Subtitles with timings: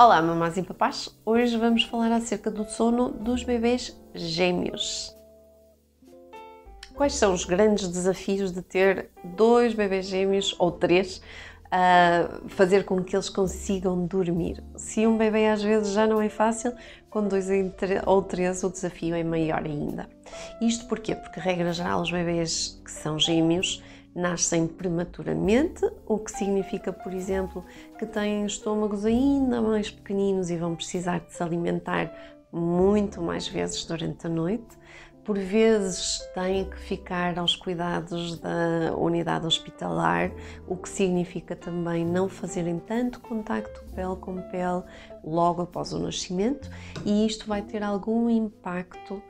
[0.00, 1.08] Olá, mamás e papás!
[1.26, 5.12] Hoje vamos falar acerca do sono dos bebês gêmeos.
[6.94, 11.20] Quais são os grandes desafios de ter dois bebês gêmeos ou três
[11.68, 14.62] a fazer com que eles consigam dormir?
[14.76, 16.72] Se um bebê às vezes já não é fácil,
[17.10, 17.48] com dois
[18.06, 20.08] ou três o desafio é maior ainda.
[20.60, 21.16] Isto porquê?
[21.16, 23.82] Porque, regra geral, os bebês que são gêmeos
[24.14, 27.64] nascem prematuramente, o que significa, por exemplo,
[27.98, 32.12] que têm estômagos ainda mais pequeninos e vão precisar de se alimentar
[32.52, 34.76] muito mais vezes durante a noite.
[35.24, 40.32] Por vezes têm que ficar aos cuidados da unidade hospitalar,
[40.66, 44.82] o que significa também não fazerem tanto contacto pele com pele
[45.22, 46.70] logo após o nascimento,
[47.04, 49.22] e isto vai ter algum impacto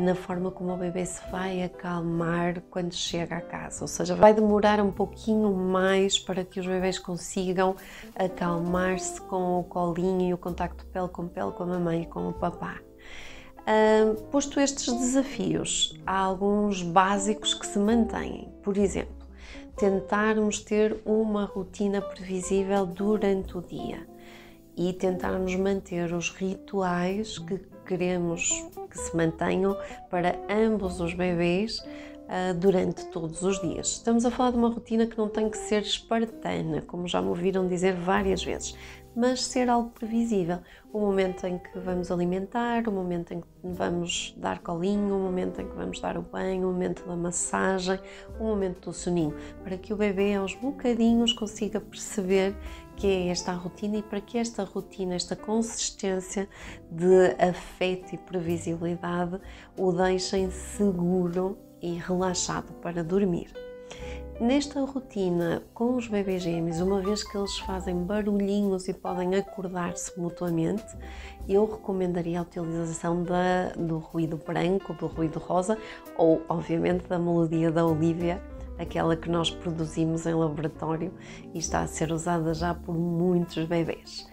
[0.00, 4.32] na forma como o bebê se vai acalmar quando chega a casa, ou seja, vai
[4.32, 7.76] demorar um pouquinho mais para que os bebês consigam
[8.14, 12.26] acalmar-se com o colinho e o contacto pele com pele com a mamãe e com
[12.26, 12.80] o papá.
[13.68, 18.48] Uh, posto estes desafios, há alguns básicos que se mantêm.
[18.62, 19.26] Por exemplo,
[19.76, 24.15] tentarmos ter uma rotina previsível durante o dia
[24.76, 28.50] e tentarmos manter os rituais que queremos
[28.90, 29.76] que se mantenham
[30.10, 33.88] para ambos os bebês uh, durante todos os dias.
[33.92, 37.28] Estamos a falar de uma rotina que não tem que ser espartana, como já me
[37.28, 38.76] ouviram dizer várias vezes,
[39.16, 40.58] mas ser algo previsível.
[40.92, 45.60] O momento em que vamos alimentar, o momento em que vamos dar colinho, o momento
[45.60, 47.98] em que vamos dar o banho, o momento da massagem,
[48.38, 52.54] o momento do soninho, para que o bebê aos bocadinhos consiga perceber
[52.94, 56.48] que é esta a rotina e para que esta rotina, esta consistência
[56.90, 59.40] de afeto e previsibilidade
[59.78, 63.65] o deixem seguro e relaxado para dormir.
[64.38, 70.20] Nesta rotina com os bebês gêmeos, uma vez que eles fazem barulhinhos e podem acordar-se
[70.20, 70.84] mutuamente,
[71.48, 75.78] eu recomendaria a utilização da, do ruído branco, do ruído rosa
[76.18, 78.42] ou, obviamente, da melodia da Olivia,
[78.78, 81.14] aquela que nós produzimos em laboratório
[81.54, 84.28] e está a ser usada já por muitos bebês.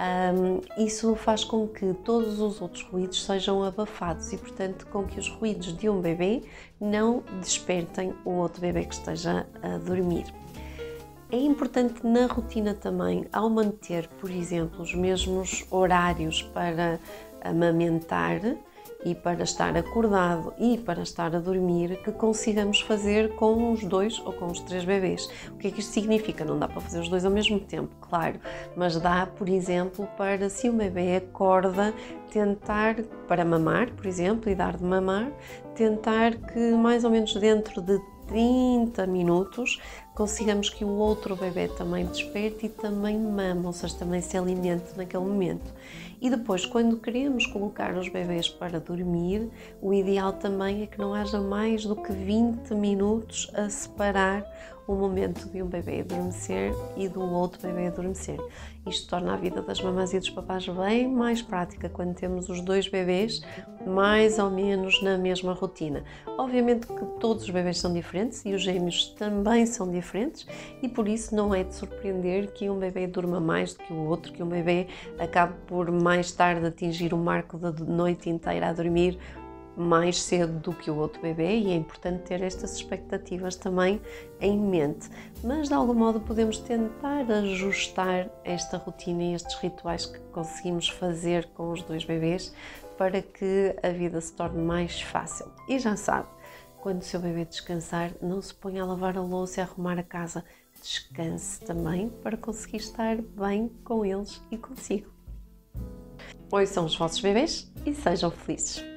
[0.00, 5.20] Um, isso faz com que todos os outros ruídos sejam abafados e, portanto, com que
[5.20, 6.42] os ruídos de um bebê
[6.80, 10.24] não despertem o outro bebê que esteja a dormir.
[11.30, 16.98] É importante na rotina também, ao manter, por exemplo, os mesmos horários para
[17.42, 18.40] amamentar,
[19.04, 24.18] e para estar acordado e para estar a dormir que consigamos fazer com os dois
[24.20, 25.28] ou com os três bebês.
[25.50, 26.44] O que é que isto significa?
[26.44, 28.38] Não dá para fazer os dois ao mesmo tempo, claro,
[28.76, 31.94] mas dá, por exemplo, para se o bebê acorda,
[32.30, 32.96] tentar
[33.26, 35.30] para mamar, por exemplo, e dar de mamar,
[35.74, 39.80] tentar que mais ou menos dentro de 30 minutos
[40.20, 44.94] consigamos que o outro bebê também desperte e também mama, ou seja, também se alimente
[44.94, 45.72] naquele momento.
[46.20, 49.48] E depois, quando queremos colocar os bebês para dormir,
[49.80, 54.44] o ideal também é que não haja mais do que 20 minutos a separar
[54.90, 58.38] o momento de um bebê adormecer e do outro bebê adormecer.
[58.86, 62.60] Isto torna a vida das mamães e dos papás bem mais prática quando temos os
[62.60, 63.40] dois bebês
[63.86, 66.02] mais ou menos na mesma rotina.
[66.36, 70.09] Obviamente que todos os bebês são diferentes e os gêmeos também são diferentes
[70.82, 74.06] e por isso não é de surpreender que um bebê durma mais do que o
[74.06, 74.88] outro, que um bebê
[75.18, 79.18] acabe por mais tarde atingir o marco da noite inteira a dormir
[79.76, 84.00] mais cedo do que o outro bebê e é importante ter estas expectativas também
[84.40, 85.08] em mente.
[85.42, 91.46] Mas de algum modo podemos tentar ajustar esta rotina e estes rituais que conseguimos fazer
[91.54, 92.52] com os dois bebês
[92.98, 95.50] para que a vida se torne mais fácil.
[95.66, 96.28] E já sabe,
[96.80, 99.98] quando o seu bebê descansar, não se ponha a lavar a louça e a arrumar
[99.98, 100.44] a casa.
[100.80, 105.12] Descanse também para conseguir estar bem com eles e consigo.
[106.48, 108.89] Pois são os vossos bebês e sejam felizes.